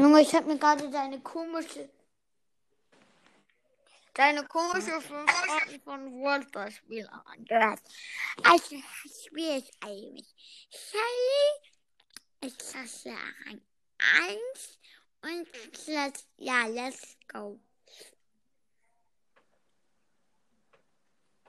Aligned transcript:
Junge, 0.00 0.22
ich 0.22 0.34
habe 0.34 0.46
mir 0.46 0.58
gerade 0.58 0.90
deine 0.90 1.20
komische. 1.20 1.90
Deine 4.14 4.46
komische 4.46 4.98
5 4.98 5.30
Stunden 5.30 5.82
von 5.82 6.70
Spiel 6.70 7.06
angehört. 7.26 7.80
Also, 8.42 8.76
was 8.76 9.24
spiele 9.26 9.58
ich 9.58 9.70
eigentlich? 9.82 10.34
Shelly 10.70 11.70
ist 12.40 12.58
Klasse 12.58 13.14
1 14.24 14.78
und 15.20 15.52
Klasse. 15.74 16.24
Ja, 16.38 16.66
let's 16.66 17.18
go. 17.28 17.60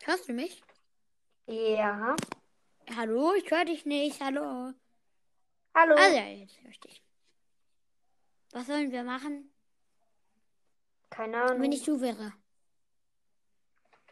Hörst 0.03 0.27
du 0.27 0.33
mich? 0.33 0.61
Ja. 1.45 2.17
Hallo, 2.97 3.33
ich 3.33 3.49
höre 3.49 3.63
dich 3.63 3.85
nicht. 3.85 4.19
Hallo. 4.19 4.73
Hallo. 5.73 5.95
Ja, 5.95 6.27
jetzt 6.27 6.61
höre 6.61 6.71
ich 6.71 6.79
dich. 6.81 7.01
Was 8.53 8.67
sollen 8.67 8.91
wir 8.91 9.03
machen, 9.03 9.49
Keine 11.09 11.41
Ahnung. 11.41 11.61
wenn 11.61 11.71
ich 11.71 11.83
du 11.83 11.99
wäre? 12.01 12.33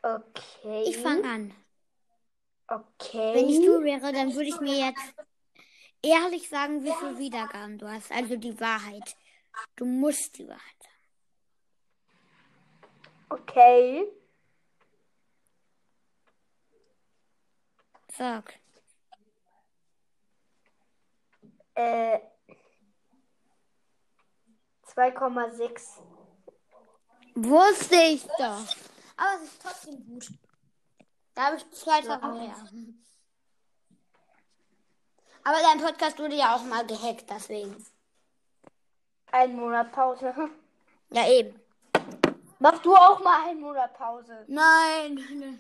okay. 0.02 0.84
Ich 0.88 0.98
fange 0.98 1.30
an. 1.30 1.54
Okay. 2.68 3.34
Wenn 3.36 3.50
ich 3.50 3.58
du 3.66 3.84
wäre, 3.84 4.14
dann 4.14 4.34
würde 4.34 4.50
ich 4.50 4.60
mir 4.62 4.78
jetzt 4.88 5.14
ehrlich 6.02 6.48
sagen, 6.50 6.84
wie 6.84 6.94
viele 6.94 7.18
Wiedergaben 7.18 7.78
du 7.78 7.88
hast. 7.90 8.12
Also 8.12 8.36
die 8.38 8.60
Wahrheit. 8.60 9.16
Du 9.76 9.86
musst 9.86 10.38
die 10.38 10.48
Wahrheit 10.48 10.62
sagen. 10.80 10.90
Okay. 13.30 14.08
Sag. 18.12 18.60
Äh. 21.76 22.20
2,6. 25.00 26.02
Wusste 27.36 27.96
ich 27.96 28.24
doch. 28.38 28.66
Aber 29.16 29.36
es 29.36 29.44
ist 29.44 29.62
trotzdem 29.62 30.06
gut. 30.06 30.30
Da 31.34 31.46
habe 31.46 31.56
ich 31.56 31.72
zwei 31.72 32.02
Tage 32.02 32.28
mehr. 32.28 32.56
Aber 35.46 35.58
dein 35.62 35.82
Podcast 35.82 36.20
wurde 36.20 36.36
ja 36.36 36.54
auch 36.54 36.64
mal 36.64 36.86
gehackt, 36.86 37.30
deswegen. 37.30 37.86
Ein 39.32 39.56
Monat 39.56 39.92
Pause. 39.92 40.34
Ja, 41.12 41.28
eben. 41.28 41.60
Mach 42.60 42.78
du 42.84 42.96
auch 42.96 43.20
mal 43.24 43.48
einen 43.48 43.62
Monat 43.62 43.98
Pause. 43.98 44.46
Nein. 44.48 45.60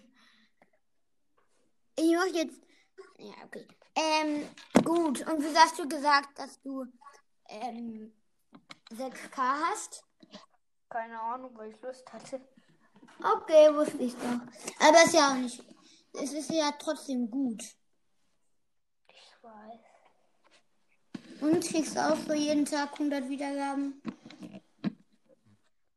Ich 1.95 2.15
mach 2.15 2.27
jetzt. 2.27 2.61
Ja, 3.17 3.33
okay. 3.45 3.67
Ähm, 3.95 4.47
gut. 4.83 5.27
Und 5.27 5.43
wieso 5.43 5.57
hast 5.57 5.79
du 5.79 5.87
gesagt, 5.87 6.37
dass 6.37 6.61
du 6.61 6.85
ähm, 7.47 8.13
6K 8.91 9.37
hast? 9.37 10.03
Keine 10.89 11.19
Ahnung, 11.19 11.55
weil 11.55 11.71
ich 11.71 11.81
Lust 11.81 12.11
hatte. 12.11 12.41
Okay, 13.23 13.73
wusste 13.73 13.97
ich 13.97 14.13
doch. 14.15 14.39
Aber 14.87 15.03
ist 15.03 15.13
ja 15.13 15.31
auch 15.31 15.35
nicht. 15.35 15.63
Es 16.13 16.33
ist 16.33 16.49
ja 16.49 16.71
trotzdem 16.71 17.29
gut. 17.29 17.61
Ich 19.07 19.35
weiß. 19.41 19.79
Und 21.41 21.63
kriegst 21.63 21.95
du 21.95 21.99
auch 21.99 22.17
so 22.17 22.33
jeden 22.33 22.65
Tag 22.65 22.93
100 22.93 23.29
Wiedergaben? 23.29 24.01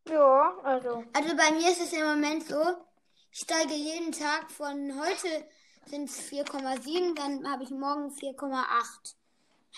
Ja, 0.08 0.58
also. 0.62 1.04
Also 1.12 1.36
bei 1.36 1.52
mir 1.52 1.70
ist 1.70 1.80
es 1.80 1.92
im 1.92 2.06
Moment 2.06 2.46
so, 2.46 2.62
ich 3.30 3.40
steige 3.40 3.74
jeden 3.74 4.12
Tag 4.12 4.50
von 4.50 5.00
heute 5.00 5.48
sind 5.86 6.08
es 6.08 6.20
4,7, 6.30 7.14
dann 7.14 7.50
habe 7.50 7.64
ich 7.64 7.70
morgen 7.70 8.10
4,8. 8.10 9.14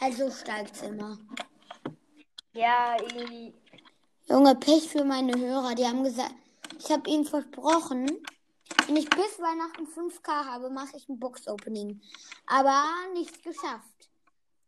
Halt 0.01 0.15
so 0.17 0.31
steigt 0.31 0.75
es 0.75 0.83
immer. 0.83 1.19
Ja, 2.55 2.97
irgendwie. 3.01 3.55
Junge, 4.27 4.55
Pech 4.55 4.89
für 4.89 5.05
meine 5.05 5.39
Hörer. 5.39 5.75
Die 5.75 5.85
haben 5.87 6.05
gesagt, 6.05 6.35
ich 6.79 6.91
habe 6.91 7.09
ihnen 7.11 7.25
versprochen, 7.25 8.07
wenn 8.87 8.97
ich 8.97 9.09
bis 9.11 9.39
Weihnachten 9.41 9.87
5K 9.87 10.45
habe, 10.47 10.71
mache 10.71 10.97
ich 10.97 11.09
ein 11.09 11.19
Box-Opening. 11.19 12.01
Aber 12.47 12.85
nichts 13.13 13.43
geschafft. 13.43 14.09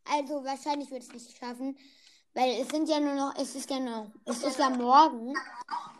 Also 0.05 0.44
wahrscheinlich 0.44 0.91
wird 0.91 1.03
es 1.03 1.12
nicht 1.12 1.37
schaffen, 1.37 1.77
weil 2.34 2.60
es 2.60 2.69
sind 2.69 2.88
ja 2.88 3.00
nur 3.00 3.15
noch, 3.15 3.34
es 3.37 3.55
ist 3.55 3.71
ja 3.71 3.81
noch, 3.81 4.06
es 4.25 4.43
ist 4.43 4.59
ja 4.59 4.71
morgen. 4.71 5.34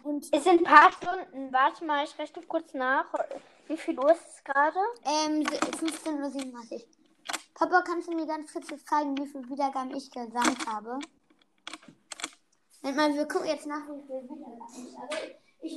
Und 0.03 0.27
Es 0.33 0.45
sind 0.45 0.61
ein 0.61 0.65
paar 0.65 0.93
Stunden. 0.93 1.53
Warte 1.53 1.85
mal, 1.85 2.05
ich 2.05 2.17
rechne 2.19 2.43
kurz 2.43 2.73
nach. 2.75 3.07
Wie 3.67 3.77
viel 3.77 3.99
Uhr 3.99 4.13
ist 4.13 4.21
es 4.37 4.45
gerade? 4.45 4.79
ähm, 5.05 5.43
15.37 5.43 6.73
Uhr. 6.75 6.81
Papa, 7.55 7.83
kannst 7.83 8.07
du 8.09 8.13
mir 8.15 8.27
ganz 8.27 8.53
kurz 8.53 8.69
zeigen, 8.85 9.17
wie 9.19 9.27
viel 9.27 9.49
Wiedergaben 9.49 9.95
ich 9.97 10.11
gesamt 10.11 10.67
habe? 10.67 10.99
Moment 12.87 13.15
mal, 13.15 13.15
wir 13.17 13.27
gucken 13.27 13.49
jetzt 13.49 13.67
nach, 13.67 13.83
wie 13.89 14.01
viel 14.07 14.23
ich 14.23 14.97
habe. 14.97 15.17
Ich 15.61 15.77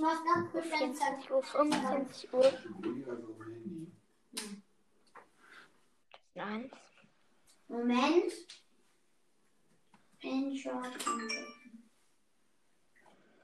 deine 0.69 0.93
Zeit. 0.93 1.23
24 1.23 1.31
Uhr, 1.31 1.41
25 1.41 2.33
Uhr. 2.33 2.53
Nein. 6.35 6.71
Moment. 7.67 8.31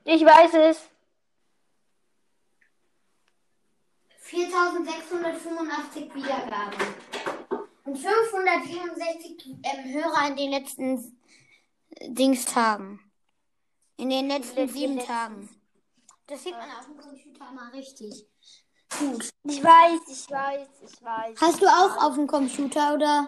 Ich 0.03 0.23
weiß 0.23 0.53
es. 0.53 0.87
4685 4.19 6.13
Wiedergaben. 6.13 6.93
Und 7.85 7.97
564 7.97 9.55
ähm, 9.63 9.91
Hörer 9.91 10.27
in 10.27 10.35
den 10.35 10.51
letzten 10.51 11.19
äh, 11.89 12.11
Dingstagen. 12.11 12.99
In 13.97 14.09
den 14.09 14.27
letzten 14.27 14.67
Die 14.67 14.73
sieben 14.73 14.95
letzten- 14.95 15.07
Tagen. 15.11 15.61
Das 16.27 16.43
sieht 16.43 16.53
man 16.53 16.69
auf 16.71 16.85
dem 16.85 16.97
Computer 16.97 17.51
mal 17.51 17.69
richtig. 17.69 18.27
Gut. 18.99 19.29
Ich 19.43 19.63
weiß, 19.63 20.01
ich 20.07 20.29
weiß, 20.29 20.67
ich 20.81 21.01
weiß. 21.03 21.39
Hast 21.41 21.61
du 21.61 21.67
auch 21.67 21.97
auf 22.03 22.15
dem 22.15 22.27
Computer 22.27 22.93
oder? 22.93 23.27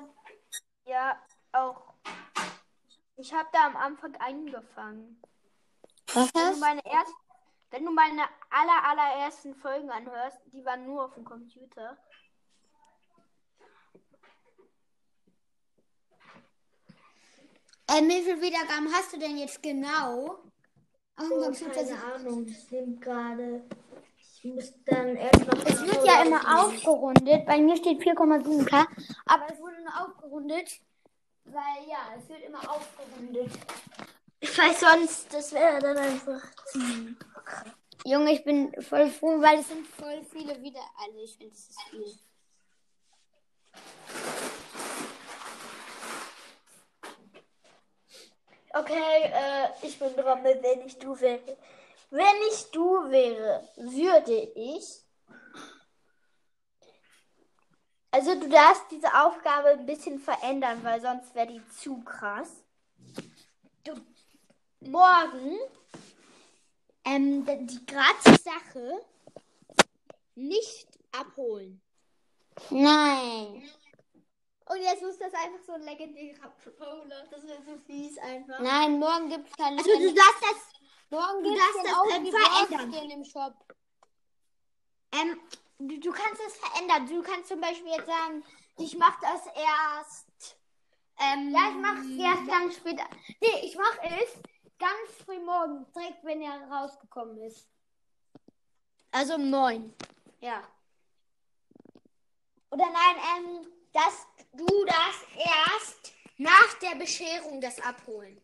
Ja, 0.86 1.22
auch. 1.52 1.94
Ich 3.18 3.34
habe 3.34 3.48
da 3.52 3.66
am 3.68 3.76
Anfang 3.76 4.16
angefangen. 4.18 5.22
Was 6.14 6.34
Wenn 6.34 6.54
du 6.54 6.60
meine 6.60 6.82
erst, 6.86 7.14
wenn 7.72 7.86
du 7.86 7.92
meine 7.92 8.24
aller 8.50 8.84
allerersten 8.86 9.56
Folgen 9.56 9.90
anhörst, 9.90 10.38
die 10.54 10.64
waren 10.66 10.86
nur 10.86 11.06
auf 11.06 11.14
dem 11.16 11.26
Computer. 11.26 11.98
ähm, 17.90 18.08
Wie 18.10 18.22
viele 18.24 18.42
Wiedergaben 18.42 18.92
hast 18.94 19.14
du 19.14 19.20
denn 19.20 19.38
jetzt 19.38 19.62
genau? 19.62 20.40
Auf 21.18 21.28
dem 21.30 21.42
Computer 21.42 21.86
sind- 21.86 22.04
Ahnung, 22.04 22.46
das 22.48 22.68
sind 22.68 23.02
gerade. 23.02 23.64
Ich 24.20 24.44
muss 24.46 24.74
dann 24.86 25.16
erst 25.16 25.48
noch. 25.48 25.66
Es 25.66 25.82
wird 25.86 26.06
ja 26.06 26.22
immer 26.24 26.64
aufgerundet. 26.64 27.46
Bei 27.46 27.58
mir 27.58 27.76
steht 27.76 28.00
4,7k. 28.02 28.86
Aber 29.26 29.52
es 29.52 29.60
wurde 29.60 29.82
nur 29.84 30.02
aufgerundet. 30.06 30.70
Weil 31.46 31.88
ja, 31.90 31.98
es 32.18 32.30
wird 32.30 32.44
immer 32.44 32.60
aufgerundet. 32.70 33.52
Weil 34.42 34.76
sonst, 34.76 35.34
das 35.34 35.52
wäre 35.54 35.80
dann 35.80 35.98
einfach. 35.98 36.42
Junge, 38.06 38.32
ich 38.34 38.44
bin 38.44 38.72
voll 38.84 39.10
froh, 39.10 39.42
weil 39.42 39.60
es 39.60 39.68
sind 39.70 39.88
voll 39.88 40.22
viele 40.32 40.62
wieder. 40.62 40.82
Also 41.04 41.20
ich 41.24 41.36
finde, 41.36 41.54
es 41.54 41.70
ist 41.70 41.82
viel. 41.90 42.06
Okay, 48.80 49.32
äh, 49.34 49.70
ich 49.82 49.98
bin 49.98 50.10
mit 50.16 50.64
wenn 50.64 50.86
ich 50.86 50.98
du 51.00 51.20
wäre. 51.20 51.58
Wenn 52.10 52.36
ich 52.52 52.70
du 52.72 53.10
wäre, 53.10 53.68
würde 53.76 54.52
ich. 54.56 54.86
Also 58.12 58.36
du 58.40 58.48
darfst 58.48 58.86
diese 58.92 59.08
Aufgabe 59.14 59.70
ein 59.70 59.86
bisschen 59.86 60.20
verändern, 60.20 60.84
weil 60.84 61.02
sonst 61.02 61.34
wäre 61.36 61.48
die 61.48 61.62
zu 61.70 62.02
krass. 62.02 62.50
Du 63.84 63.94
morgen 64.82 65.58
ähm, 67.04 67.46
die 67.46 67.86
gratis 67.86 68.44
Sache 68.44 69.02
nicht 70.36 70.88
abholen. 71.12 71.82
Nein. 72.70 73.64
Und 74.70 74.82
jetzt 74.82 75.02
muss 75.02 75.18
das 75.18 75.34
einfach 75.34 75.64
so 75.66 75.74
ein 75.74 75.82
legendärer 75.84 76.52
Brawler. 76.78 77.26
Das 77.32 77.48
wäre 77.48 77.62
so 77.64 77.78
fies 77.78 78.18
einfach. 78.18 78.60
Nein, 78.60 79.00
morgen 79.00 79.30
gibt 79.30 79.48
es 79.50 79.56
keine. 79.56 79.78
Also 79.78 79.92
du 79.92 80.14
darfst 80.14 80.44
das 80.44 80.78
morgen 81.10 81.44
gibt 81.44 81.58
es 81.58 81.84
das, 81.84 81.94
Augen 81.94 82.32
verändern. 82.32 83.12
Im 83.12 83.24
Shop. 83.24 83.54
Ähm, 85.14 85.40
du, 85.80 86.00
du 86.00 86.12
kannst 86.12 86.42
es 86.46 86.58
verändern. 86.58 87.08
Du 87.08 87.22
kannst 87.22 87.48
zum 87.48 87.62
Beispiel 87.62 87.92
jetzt 87.92 88.08
sagen, 88.08 88.44
ich 88.78 88.98
mache 88.98 89.18
das 89.22 89.46
erst. 89.56 90.58
Ähm, 91.20 91.52
Ja, 91.52 91.70
ich 91.70 91.76
mache 91.76 92.00
es 92.00 92.20
erst 92.20 92.48
ganz 92.48 92.76
später. 92.76 93.06
Nee, 93.42 93.60
ich 93.64 93.78
mache 93.78 94.00
es 94.22 94.34
ganz 94.78 95.24
früh 95.26 95.40
morgen, 95.40 95.86
direkt 95.94 96.24
wenn 96.24 96.42
er 96.42 96.70
rausgekommen 96.70 97.38
ist. 97.40 97.70
Also 99.12 99.36
um 99.36 99.50
neun. 99.50 99.94
Ja. 100.42 100.62
Oder 102.70 102.86
nein, 102.86 103.16
ähm, 103.38 103.77
das, 103.98 104.28
du 104.54 104.86
darfst 104.86 105.26
erst 105.36 106.14
nach 106.38 106.74
der 106.82 106.96
Bescherung 106.96 107.60
das 107.62 107.80
abholen. 107.82 108.40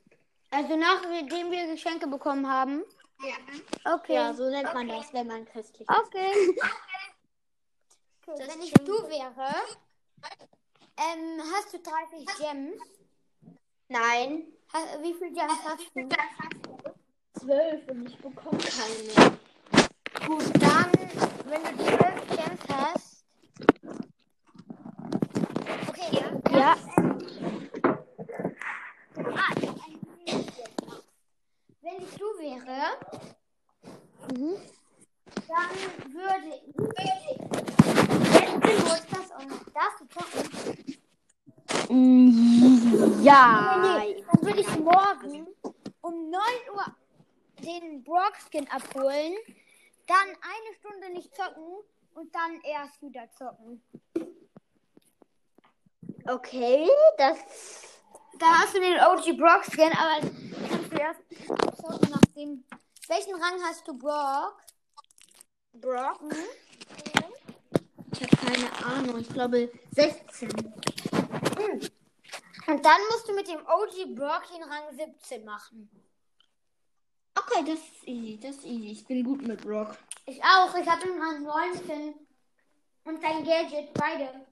Also 0.51 0.75
nachdem 0.75 1.51
wir 1.51 1.67
Geschenke 1.67 2.07
bekommen 2.07 2.49
haben? 2.49 2.83
Ja. 3.21 3.93
Okay. 3.95 4.15
Ja, 4.15 4.33
so 4.33 4.49
nennt 4.49 4.73
man 4.73 4.87
das, 4.87 5.13
wenn 5.13 5.27
man 5.27 5.45
christlich 5.45 5.87
ist. 5.87 5.97
Okay. 6.07 6.55
Das 8.25 8.39
Wenn 8.39 8.61
ich 8.61 8.71
du 8.71 8.93
wäre, 9.09 9.53
ähm, 10.95 11.41
hast 11.53 11.73
du 11.73 11.77
30 11.79 12.25
Gems? 12.37 12.81
Nein. 13.89 14.45
Ha- 14.73 15.01
Wie 15.01 15.13
viele 15.13 15.33
Gems 15.33 15.59
hast 15.65 15.91
du? 15.93 16.07
Zwölf 17.37 17.85
und 17.89 18.07
ich 18.07 18.17
bekomme 18.17 18.57
keine. 18.59 19.37
Gut, 20.25 20.45
dann, 20.63 20.91
wenn 21.47 21.63
du 21.63 21.83
die 21.83 21.97
12 21.97 22.27
Gems 22.29 22.61
hast. 22.69 23.25
Okay, 25.89 26.23
ja. 26.63 26.77
Ah, 29.17 29.51
ich. 29.57 29.69
Wenn 31.81 31.97
ich 32.01 32.13
du 32.15 32.25
wäre, 32.39 32.79
Mhm. 34.31 34.55
dann 35.49 35.73
würde 36.13 36.49
ich. 36.55 36.61
Wenn 38.33 38.49
du 38.61 38.67
Geburtstag 38.67 39.25
und 39.39 39.51
darfst 39.75 39.99
du 39.99 40.05
zocken? 40.07 40.43
Ja. 43.23 43.41
Nee, 43.99 44.23
dann 44.31 44.39
würde 44.41 44.61
ich 44.61 44.79
morgen 44.79 45.47
um 46.01 46.29
9 46.29 46.41
Uhr 46.75 46.85
den 47.59 48.03
Brock-Skin 48.03 48.67
abholen, 48.71 49.33
dann 50.07 50.27
eine 50.27 50.71
Stunde 50.79 51.09
nicht 51.11 51.35
zocken 51.35 51.83
und 52.15 52.33
dann 52.33 52.61
erst 52.63 53.01
wieder 53.01 53.29
zocken. 53.37 53.81
Okay, 56.25 56.87
das. 57.17 57.37
Da 58.39 58.45
hast 58.45 58.75
du 58.75 58.79
den 58.79 58.97
OG 58.97 59.37
Brock-Skin, 59.37 59.91
aber 59.91 60.19
kannst 60.69 60.91
du 60.91 60.97
erst 60.97 61.21
zocken 61.81 62.09
nach 62.09 62.25
dem. 62.35 62.63
Welchen 63.07 63.35
Rang 63.35 63.61
hast 63.63 63.87
du, 63.87 63.97
Brock? 63.97 64.57
Brock? 65.73 66.21
Mhm. 66.21 66.35
Ich 68.13 68.21
habe 68.21 68.35
keine 68.37 68.85
Ahnung. 68.85 69.19
Ich 69.19 69.29
glaube 69.29 69.69
16. 69.91 70.49
Und 72.67 72.85
dann 72.85 73.01
musst 73.11 73.27
du 73.27 73.33
mit 73.33 73.47
dem 73.47 73.59
OG 73.59 74.15
Brock 74.15 74.43
den 74.53 74.63
Rang 74.63 74.95
17 74.95 75.43
machen. 75.43 75.89
Okay, 77.37 77.63
das 77.65 77.79
ist 77.79 78.07
easy. 78.07 78.39
Das 78.39 78.55
ist 78.55 78.65
easy. 78.65 78.91
Ich 78.91 79.05
bin 79.05 79.23
gut 79.23 79.41
mit 79.45 79.61
Brock. 79.61 79.97
Ich 80.25 80.41
auch. 80.41 80.73
Ich 80.75 80.87
habe 80.87 81.05
den 81.05 81.21
Rang 81.21 81.43
19 81.43 82.13
und 83.03 83.21
dein 83.21 83.43
Gadget, 83.43 83.93
beide. 83.93 84.45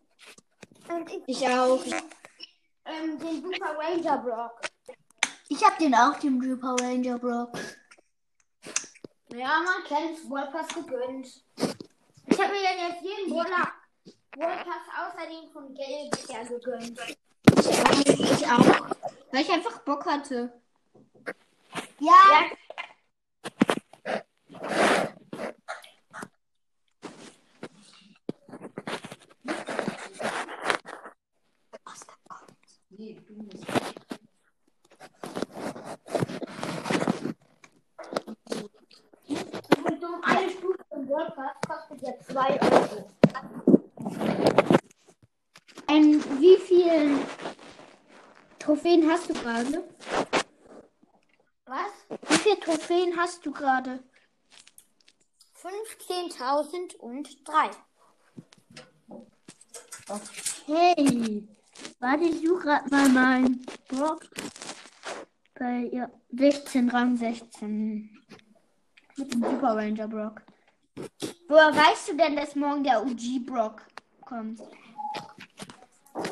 Ich, 1.28 1.48
auch. 1.48 1.84
ähm, 2.86 3.20
den 3.20 3.44
Super 3.44 3.78
Ranger 3.78 4.18
Brock. 4.18 4.62
Ich 5.50 5.64
habe 5.64 5.76
den 5.80 5.96
auch, 5.96 6.18
den 6.20 6.42
Super 6.42 6.76
Ranger 6.82 7.20
Brock. 7.20 7.58
Ja, 9.34 9.62
man 9.64 9.84
kennt 9.88 10.30
Wallpass 10.30 10.68
gegönnt. 10.70 11.44
Ich 12.26 12.40
habe 12.40 12.52
mir 12.52 12.64
ja 12.64 12.90
jetzt 12.90 13.02
jeden 13.02 13.32
Brawler 13.32 13.72
Wallpass 14.36 14.84
außerdem 14.98 15.50
von 15.52 15.74
Gelb 15.74 16.30
ja 16.30 16.44
gegönnt. 16.44 17.00
Ich 17.58 18.48
auch. 18.48 18.96
Weil 19.32 19.42
ich 19.42 19.52
einfach 19.52 19.80
Bock 19.80 20.06
hatte. 20.06 20.52
Ja, 22.00 22.50
Nee, 33.02 33.18
du 33.28 33.34
musst. 33.34 33.66
eine 40.24 40.50
Stufe 40.52 40.86
im 40.92 41.10
Wallpass 41.10 41.56
kostet 41.68 42.04
ja 42.04 42.14
2 42.20 42.62
Euro. 42.62 43.10
Ähm, 45.88 46.24
wie 46.40 46.58
viel 46.58 47.18
Trophäen 48.60 49.10
hast 49.10 49.30
du 49.30 49.34
gerade? 49.34 49.84
Was? 51.66 52.06
Wie 52.28 52.36
viele 52.36 52.60
Trophäen 52.60 53.18
hast 53.18 53.44
du 53.44 53.52
gerade? 53.52 54.04
15.003. 55.60 57.72
Hey, 60.68 61.48
warte, 62.02 62.24
ich 62.26 62.42
suche 62.46 62.64
gerade 62.64 62.90
mal 62.90 63.10
meinen 63.10 63.66
Brock. 63.88 64.28
Bei 65.58 65.90
ja, 65.92 66.10
16, 66.32 66.90
Rang 66.90 67.16
16. 67.16 68.10
Mit 69.18 69.34
dem 69.34 69.42
Super 69.42 69.76
Ranger 69.76 70.08
Brock. 70.08 70.42
Woher 71.48 71.76
weißt 71.76 72.10
du 72.10 72.18
denn, 72.18 72.36
dass 72.36 72.56
morgen 72.56 72.84
der 72.84 73.02
OG 73.02 73.46
Brock 73.46 73.84
kommt? 74.26 74.60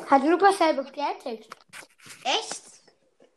Hat 0.08 0.22
Supercell 0.22 0.74
bestätigt. 0.74 1.48
Echt? 2.24 2.62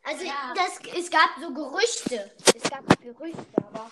Also 0.02 0.24
Ja. 0.24 0.52
das, 0.54 0.80
es 0.94 1.10
gab 1.10 1.30
so 1.40 1.52
Gerüchte. 1.52 2.30
Es 2.54 2.62
gab 2.70 2.86
Gerüchte, 3.00 3.56
aber. 3.56 3.90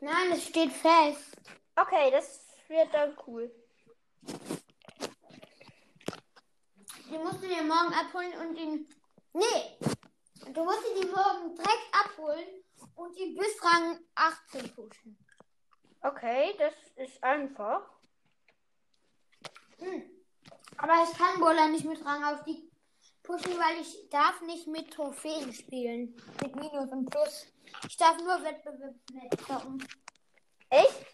Nein, 0.00 0.32
es 0.32 0.44
steht 0.44 0.72
fest. 0.72 1.36
Okay, 1.76 2.10
das 2.10 2.40
wird 2.68 2.92
dann 2.92 3.16
cool. 3.26 3.50
Die 7.10 7.18
musst 7.18 7.42
du 7.42 7.48
dir 7.48 7.62
morgen 7.62 7.92
abholen 7.94 8.32
und 8.40 8.56
ihn. 8.56 8.88
Nee! 9.32 9.78
Du 10.52 10.64
musst 10.64 10.82
die 11.00 11.06
morgen 11.06 11.54
direkt 11.54 11.88
abholen 11.92 12.64
und 12.94 13.16
ihn 13.16 13.36
bis 13.36 13.62
Rang 13.62 13.98
18 14.14 14.74
pushen. 14.74 15.18
Okay, 16.02 16.54
das 16.58 16.74
ist 16.96 17.22
einfach. 17.22 17.82
Hm. 19.78 20.10
Aber 20.78 21.04
ich 21.08 21.16
kann 21.16 21.40
Bola 21.40 21.68
nicht 21.68 21.84
mit 21.84 22.04
Rang 22.04 22.24
auf 22.24 22.44
die 22.44 22.70
pushen, 23.22 23.52
weil 23.58 23.80
ich 23.80 24.08
darf 24.10 24.40
nicht 24.42 24.66
mit 24.66 24.92
Trophäen 24.92 25.52
spielen. 25.52 26.16
Mit 26.42 26.56
Minus 26.56 26.90
und 26.90 27.10
Plus. 27.10 27.46
Ich 27.88 27.96
darf 27.96 28.16
nur 28.18 28.42
Wettbewerbsmatch. 28.42 29.86
Echt? 30.70 31.06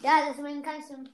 Ja, 0.00 0.26
deswegen 0.28 0.62
kannst 0.62 0.90
du 0.90 1.04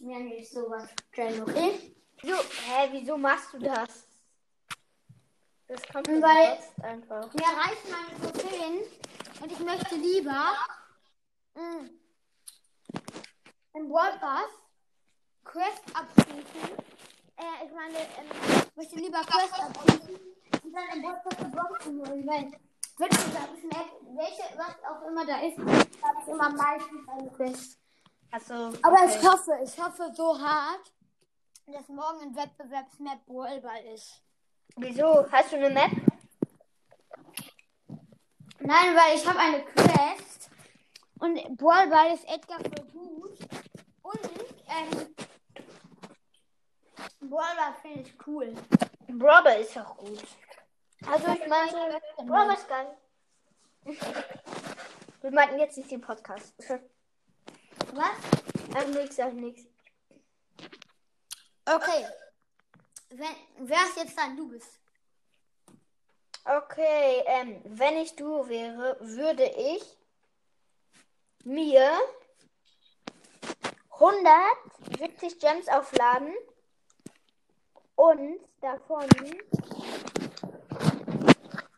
mir 0.00 0.20
nicht 0.20 0.50
sowas 0.50 0.88
stellen, 1.12 1.42
okay? 1.42 1.97
So, 2.22 2.34
hä, 2.66 2.88
wieso 2.92 3.16
machst 3.16 3.52
du 3.52 3.58
das? 3.58 4.06
Das 5.68 5.82
kommt 5.92 6.08
Weil- 6.08 6.58
einfach. 6.82 7.32
Mir 7.34 7.44
reichen 7.44 7.90
meine 7.90 8.32
Trophäen 8.32 8.78
und 9.40 9.52
ich 9.52 9.58
möchte 9.60 9.94
lieber 9.96 10.52
mh, 11.54 11.90
im 13.74 13.90
World 13.90 14.18
Pass 14.20 14.50
Quest 15.44 15.82
abschließen. 15.94 16.76
Äh, 17.36 17.66
ich 17.66 17.72
meine, 17.72 17.98
ähm, 17.98 18.30
ich 18.70 18.76
möchte 18.76 18.96
lieber 18.96 19.20
Quest 19.20 19.54
abschließen 19.60 20.16
und 20.64 20.72
dann 20.72 20.88
im 20.96 21.02
World 21.02 21.22
Pass 21.22 21.36
die 21.38 21.44
Bronze 21.44 22.10
holen, 22.10 22.26
weil 22.26 22.50
Wettbewerbsmap, 22.98 23.86
welche, 24.16 24.58
was 24.58 24.74
auch 24.90 25.06
immer 25.06 25.24
da 25.24 25.38
ist, 25.40 25.58
habe 25.58 26.20
ich 26.22 26.28
immer 26.28 26.50
meistens 26.50 27.08
eine 27.08 27.30
Quest. 27.30 27.78
Achso. 28.32 28.54
Aber 28.82 29.04
ich 29.06 29.16
hoffe, 29.28 29.52
ich 29.62 29.78
hoffe 29.82 30.10
so 30.14 30.38
hart, 30.40 30.92
dass 31.72 31.88
morgen 31.88 32.20
ein 32.22 32.36
Wettbewerbsmap 32.36 33.26
Brawlball 33.26 33.84
ist. 33.94 34.22
Wieso? 34.76 35.30
Hast 35.30 35.52
du 35.52 35.56
eine 35.56 35.70
Map? 35.70 35.90
Nein, 38.60 38.96
weil 38.96 39.16
ich 39.16 39.26
habe 39.26 39.38
eine 39.38 39.64
Quest 39.64 40.50
und 41.18 41.56
Brawlball 41.56 42.14
ist 42.14 42.24
Edgar 42.28 42.58
für 42.60 42.84
gut. 42.86 43.38
Und 44.02 44.20
ähm, 44.68 45.14
Brawlball 47.20 47.74
finde 47.82 48.00
ich 48.00 48.26
cool. 48.26 48.54
Brother 49.08 49.58
ist 49.58 49.76
auch 49.78 49.96
gut. 49.96 50.22
Also 51.06 51.32
ich 51.32 51.46
meine, 51.48 52.00
Brother 52.18 52.54
ist 52.54 52.68
geil. 52.68 52.96
Wir 55.20 55.30
meinten 55.32 55.58
jetzt 55.58 55.76
nicht 55.76 55.90
den 55.90 56.00
Podcast. 56.00 56.54
Was? 57.92 58.10
Ach, 58.74 58.86
nix, 58.86 59.18
ach, 59.18 59.32
nix. 59.32 59.62
Okay. 61.74 62.06
Wenn, 63.10 63.36
wer 63.58 63.82
ist 63.88 63.96
jetzt 63.96 64.18
dann? 64.18 64.36
Du 64.36 64.48
bist. 64.48 64.80
Okay, 66.44 67.22
ähm, 67.26 67.60
wenn 67.64 67.98
ich 67.98 68.16
du 68.16 68.48
wäre, 68.48 68.96
würde 69.00 69.44
ich 69.44 69.82
mir 71.44 71.90
170 73.90 75.38
Gems 75.38 75.68
aufladen 75.68 76.32
und 77.96 78.40
davon 78.62 79.04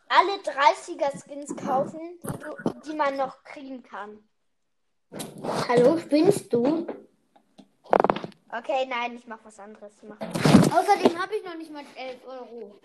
alle 0.09 0.33
30er 0.43 1.21
Skins 1.21 1.57
kaufen, 1.57 2.21
die, 2.23 2.39
du, 2.39 2.81
die 2.85 2.95
man 2.95 3.17
noch 3.17 3.43
kriegen 3.43 3.83
kann. 3.83 4.23
Hallo, 5.69 5.99
spinnst 5.99 6.53
du? 6.53 6.87
Okay, 8.53 8.85
nein, 8.87 9.15
ich 9.17 9.27
mach 9.27 9.39
was 9.45 9.61
anderes. 9.61 9.93
Ich 10.03 10.09
mach 10.09 10.19
was. 10.21 10.73
Außerdem 10.73 11.23
habe 11.23 11.37
ich 11.37 11.45
noch 11.45 11.55
nicht 11.55 11.71
mal 11.71 11.85
11 11.95 12.27
Euro. 12.27 12.81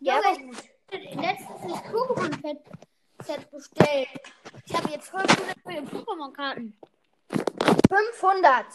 Ja, 0.00 0.18
aber 0.18 0.32
ich 0.32 0.38
habe 0.38 1.20
letztens 1.20 1.60
das 1.62 1.82
Pokémon-Set 1.92 3.50
bestellt. 3.50 4.08
Ich 4.64 4.74
habe 4.74 4.90
jetzt 4.90 5.08
500 5.08 5.58
für 5.60 5.72
den 5.72 5.88
Pokémon-Karten. 5.88 6.78
500? 7.30 8.66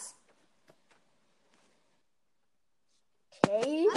Okay. 3.42 3.88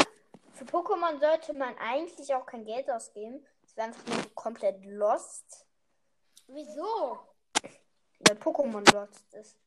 Für 0.54 0.66
Pokémon 0.66 1.20
sollte 1.20 1.54
man 1.54 1.78
eigentlich 1.80 2.34
auch 2.34 2.46
kein 2.46 2.64
Geld 2.64 2.90
ausgeben. 2.90 3.46
Das 3.64 3.76
wäre 3.76 3.88
einfach 3.88 4.06
nur 4.08 4.36
komplett 4.36 4.86
lost. 4.86 5.66
Wieso? 6.48 7.33
Weil 8.28 8.38
Pokémon 8.38 8.84
lost 8.94 9.34
ist. 9.34 9.58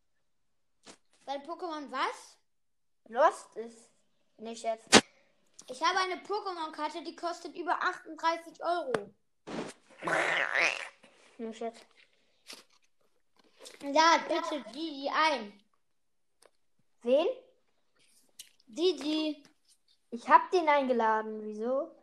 Weil 1.25 1.39
Pokémon 1.39 1.91
was? 1.91 2.37
Lost 3.09 3.57
ist. 3.57 3.91
Nicht 4.39 4.63
jetzt. 4.63 4.89
Ich 5.69 5.83
habe 5.83 5.99
eine 5.99 6.17
Pokémon-Karte, 6.23 7.03
die 7.03 7.17
kostet 7.17 7.55
über 7.57 7.73
38 7.83 8.63
Euro. 8.63 9.11
Nicht 11.39 11.61
jetzt. 11.61 11.87
Ja, 13.83 14.19
bitte 14.29 14.63
Didi 14.71 15.11
ein. 15.13 15.53
Wen? 17.03 17.27
Didi, 18.67 19.43
Ich 20.11 20.29
hab 20.29 20.51
den 20.51 20.69
eingeladen. 20.69 21.41
Wieso? 21.43 21.97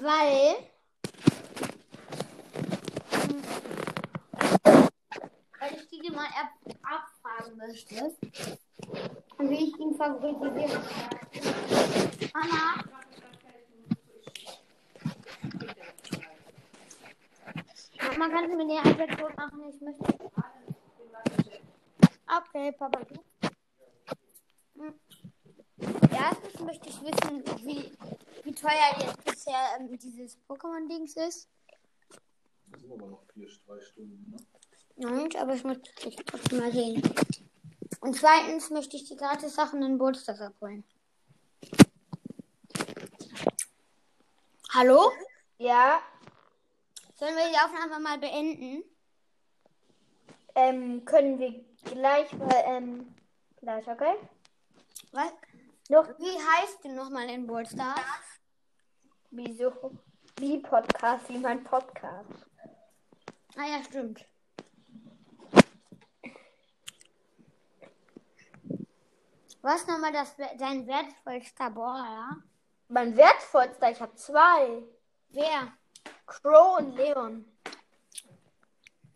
weil. 0.00 0.56
Weil 5.58 5.74
ich 5.76 5.88
Didi 5.88 6.11
mal 6.22 6.30
ab 6.40 6.50
abfragen 6.82 7.56
möchte. 7.56 8.16
Und 9.38 9.50
wie 9.50 9.68
ich 9.68 9.78
ihn 9.78 9.94
favorisieren 9.94 10.70
kann. 10.70 11.10
Mama. 18.18 18.34
Kannst 18.34 18.52
du 18.52 18.64
mir 18.64 18.80
iPad 18.80 19.18
tot 19.18 19.36
machen? 19.36 19.60
Ich 19.68 19.80
möchte. 19.80 20.04
Okay, 22.38 22.72
Papa, 22.72 23.00
du. 23.04 23.14
Hm. 24.80 24.94
Erstens 26.10 26.60
möchte 26.60 26.88
ich 26.88 27.02
wissen, 27.02 27.44
wie, 27.66 27.92
wie 28.44 28.54
teuer 28.54 28.96
jetzt 29.00 29.24
bisher 29.24 29.76
ähm, 29.78 29.98
dieses 29.98 30.38
Pokémon-Dings 30.48 31.16
ist. 31.16 31.48
Das 32.70 32.80
sind 32.80 32.92
aber 32.92 33.06
noch 33.06 33.24
vier, 33.32 33.48
drei 33.66 33.80
Stunden. 33.80 34.30
Ne? 34.30 34.61
Und, 34.96 35.36
aber 35.36 35.54
ich 35.54 35.64
möchte 35.64 35.90
es 36.08 36.16
trotzdem 36.26 36.58
mal 36.58 36.72
sehen. 36.72 37.02
Und 38.00 38.16
zweitens 38.16 38.70
möchte 38.70 38.96
ich 38.96 39.04
die 39.04 39.16
gratis 39.16 39.54
Sachen 39.54 39.82
in 39.82 39.98
Bolsters 39.98 40.40
abholen. 40.40 40.84
Hallo? 44.74 45.12
Ja. 45.58 46.00
Sollen 47.14 47.36
wir 47.36 47.48
die 47.50 47.58
Aufnahme 47.58 48.02
mal 48.02 48.18
beenden? 48.18 48.82
Ähm, 50.54 51.04
können 51.04 51.38
wir 51.38 51.64
gleich 51.84 52.32
mal, 52.32 52.64
ähm, 52.66 53.14
gleich, 53.56 53.86
okay? 53.88 54.14
Was? 55.12 55.32
Noch, 55.88 56.08
Wie 56.18 56.38
heißt 56.38 56.84
du 56.84 56.92
nochmal 56.94 57.28
in 57.28 57.46
Bolsters? 57.46 58.00
wieso? 59.30 59.92
Wie 60.38 60.58
Podcast, 60.58 61.28
wie 61.28 61.38
mein 61.38 61.62
Podcast. 61.62 62.46
Ah 63.56 63.66
ja, 63.66 63.82
stimmt. 63.84 64.24
Was 69.62 69.86
nochmal 69.86 70.12
das, 70.12 70.34
dein 70.58 70.86
wertvollster 70.88 71.70
Brawler? 71.70 72.42
Mein 72.88 73.16
wertvollster, 73.16 73.92
ich 73.92 74.00
habe 74.00 74.14
zwei. 74.16 74.82
Wer? 75.28 75.72
Crow 76.26 76.78
und 76.78 76.96
Leon. 76.96 77.44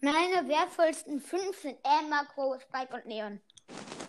Meine 0.00 0.48
wertvollsten 0.48 1.20
fünf 1.20 1.60
sind 1.60 1.78
Emma, 1.82 2.24
Crow, 2.26 2.60
Spike 2.62 2.94
und 2.94 3.06
Leon. 3.06 3.40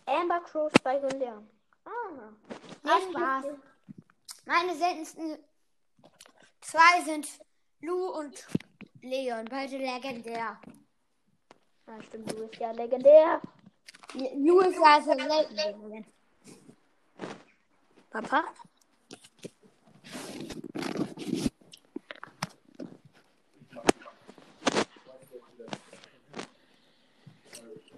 Amber, 0.06 0.41
Crow, 0.41 0.72
Spike 0.77 1.08
und 1.08 1.20
Leon. 1.20 1.50
Ah. 1.86 2.34
Ja, 2.84 3.00
Spaß. 3.10 3.46
Meine 4.46 4.75
seltensten 4.75 5.38
zwei 6.62 7.01
sind 7.03 7.27
Lou 7.82 8.10
und 8.12 8.46
Leon, 9.01 9.46
beide 9.46 9.77
legendär. 9.77 10.62
Ah, 11.88 12.01
stimmt, 12.03 12.32
du 12.32 12.48
bist 12.48 12.60
ja 12.60 12.72
legendär. 12.72 13.41
Lou 14.13 14.60
ist 14.60 14.79
ja 14.79 15.01
so 15.01 15.13
selten. 15.13 16.06
Papa? 18.10 18.44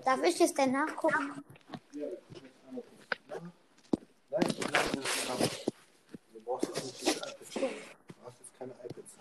Darf 0.04 0.24
ich 0.24 0.42
es 0.42 0.54
denn 0.56 0.72
nachgucken? 0.72 1.44
Du 6.34 6.40
brauchst 6.44 6.68
jetzt 6.70 6.84
nicht 6.84 7.02
diese. 7.02 7.20
Du 7.60 7.66
hast 8.26 8.40
jetzt 8.40 8.58
keine 8.58 8.74
iPads. 8.74 9.14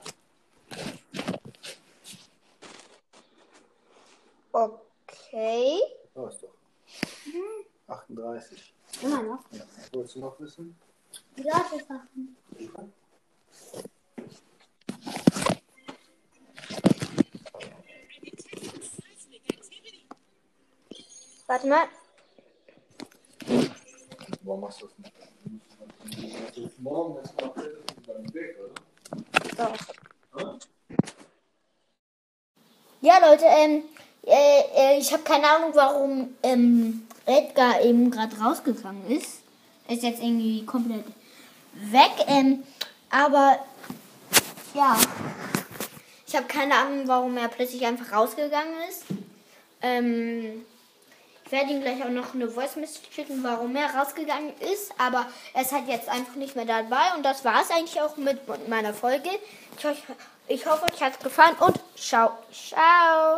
Okay. 4.52 5.80
Da 6.14 6.28
ist 6.28 6.42
doch. 6.42 6.54
38. 7.88 8.75
Immer 9.02 9.23
noch. 9.23 9.45
Ja. 9.50 9.61
Was 9.61 9.92
wolltest 9.92 10.07
du 10.18 10.25
noch 10.26 10.40
wissen? 10.40 10.76
Gratis 11.37 11.87
Sachen. 11.87 12.37
Warte 21.46 21.66
mal. 21.66 21.88
Warum 24.42 24.60
machst 24.60 24.82
du 24.82 24.87
das 24.87 24.98
nicht? 24.98 26.78
Morgen, 26.80 27.14
noch 27.14 27.56
ist 27.56 27.66
es 27.66 28.06
dann 28.06 28.34
weg, 28.34 28.56
oder? 28.60 28.75
Doch. 29.56 29.76
Ja, 33.00 33.18
Leute, 33.18 33.44
ähm, 33.44 33.84
äh, 34.25 34.60
äh, 34.75 34.98
ich 34.98 35.12
habe 35.12 35.22
keine 35.22 35.48
Ahnung, 35.48 35.70
warum 35.75 36.37
ähm, 36.42 37.06
Edgar 37.25 37.80
eben 37.82 38.10
gerade 38.10 38.37
rausgegangen 38.37 39.08
ist. 39.10 39.42
Ist 39.88 40.02
jetzt 40.02 40.23
irgendwie 40.23 40.64
komplett 40.64 41.04
weg. 41.75 42.12
Ähm, 42.26 42.62
aber 43.11 43.59
ja, 44.75 44.97
ich 46.26 46.37
habe 46.37 46.47
keine 46.47 46.75
Ahnung, 46.75 47.09
warum 47.09 47.37
er 47.37 47.49
plötzlich 47.49 47.85
einfach 47.87 48.12
rausgegangen 48.12 48.75
ist. 48.88 49.04
Ähm, 49.80 50.64
ich 51.47 51.52
werde 51.52 51.73
ihm 51.73 51.80
gleich 51.80 52.04
auch 52.04 52.11
noch 52.11 52.35
eine 52.35 52.50
Voice 52.50 52.76
Message 52.76 53.09
schicken, 53.11 53.42
warum 53.42 53.75
er 53.75 53.95
rausgegangen 53.95 54.52
ist. 54.61 54.92
Aber 54.99 55.26
er 55.54 55.62
ist 55.62 55.73
halt 55.73 55.88
jetzt 55.88 56.09
einfach 56.09 56.35
nicht 56.35 56.54
mehr 56.54 56.66
dabei. 56.66 57.14
Und 57.16 57.23
das 57.25 57.42
war 57.45 57.62
es 57.62 57.71
eigentlich 57.71 57.99
auch 58.02 58.18
mit 58.18 58.68
meiner 58.68 58.92
Folge. 58.92 59.30
Ich, 59.78 59.87
ich 60.49 60.66
hoffe, 60.66 60.85
euch 60.92 61.02
hat 61.02 61.14
es 61.14 61.18
gefallen 61.21 61.57
und 61.61 61.80
ciao, 61.97 62.33
ciao. 62.52 63.37